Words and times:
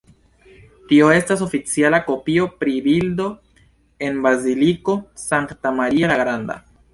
Tio 0.91 1.09
estas 1.15 1.43
oficiala 1.47 1.99
kopio 2.07 2.47
pri 2.63 2.73
bildo 2.87 3.27
en 4.09 4.19
Baziliko 4.25 4.97
Sankta 5.27 5.75
Maria 5.83 6.11
la 6.15 6.19
Granda. 6.25 6.59